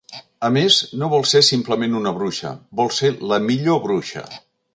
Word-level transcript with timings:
A 0.47 0.49
més, 0.53 0.77
no 1.01 1.09
vol 1.11 1.27
ser 1.31 1.41
simplement 1.47 1.93
una 1.99 2.15
bruixa, 2.21 2.55
vol 2.81 2.91
ser 3.01 3.13
la 3.35 3.41
millor 3.53 3.81
bruixa! 3.87 4.27